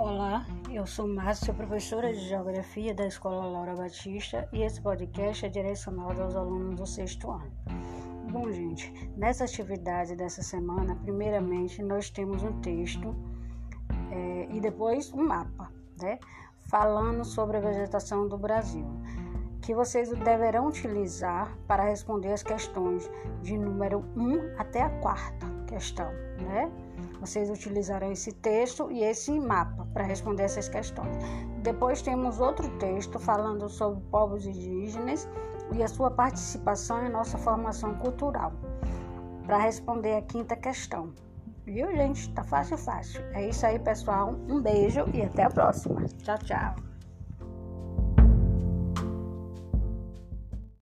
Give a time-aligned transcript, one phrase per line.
[0.00, 5.48] Olá, eu sou Márcia, professora de Geografia da Escola Laura Batista e esse podcast é
[5.50, 7.52] direcionado aos alunos do sexto ano.
[8.32, 13.14] Bom, gente, nessa atividade dessa semana, primeiramente nós temos um texto
[14.10, 15.70] é, e depois um mapa,
[16.00, 16.18] né?
[16.70, 18.86] Falando sobre a vegetação do Brasil,
[19.60, 23.06] que vocês deverão utilizar para responder as questões
[23.42, 26.10] de número 1 até a quarta questão,
[26.42, 26.70] né?
[27.20, 31.16] Vocês utilizarão esse texto e esse mapa para responder essas questões.
[31.62, 35.28] Depois temos outro texto falando sobre povos indígenas
[35.72, 38.52] e a sua participação em nossa formação cultural.
[39.46, 41.12] Para responder a quinta questão.
[41.64, 42.32] Viu, gente?
[42.34, 43.22] Tá fácil, fácil.
[43.32, 44.34] É isso aí, pessoal.
[44.48, 46.04] Um beijo e até a próxima.
[46.22, 46.89] Tchau, tchau.